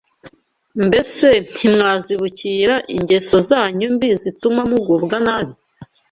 Mbese 0.87 1.27
ntimwazibukira 1.53 2.75
ingeso 2.95 3.35
zanyu 3.49 3.87
mbi 3.95 4.09
zituma 4.21 4.61
mugubwa 4.69 5.17
nabi? 5.25 5.53